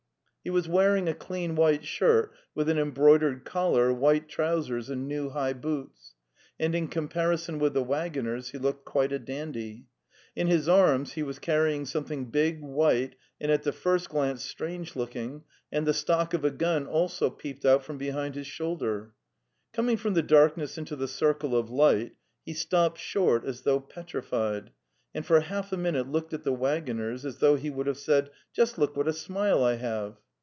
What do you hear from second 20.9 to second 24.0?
the circle of light, he stopped short as though